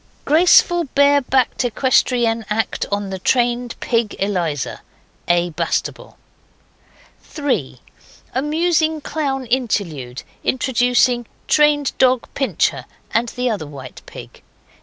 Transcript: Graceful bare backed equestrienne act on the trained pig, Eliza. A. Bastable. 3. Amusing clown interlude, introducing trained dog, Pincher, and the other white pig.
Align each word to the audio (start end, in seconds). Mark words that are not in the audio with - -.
Graceful 0.25 0.85
bare 0.95 1.21
backed 1.21 1.59
equestrienne 1.59 2.43
act 2.49 2.87
on 2.91 3.11
the 3.11 3.19
trained 3.19 3.75
pig, 3.79 4.15
Eliza. 4.17 4.81
A. 5.27 5.51
Bastable. 5.51 6.15
3. 7.21 7.79
Amusing 8.33 8.99
clown 9.01 9.45
interlude, 9.45 10.23
introducing 10.43 11.27
trained 11.47 11.95
dog, 11.99 12.27
Pincher, 12.33 12.85
and 13.13 13.29
the 13.35 13.47
other 13.51 13.67
white 13.67 14.01
pig. 14.07 14.41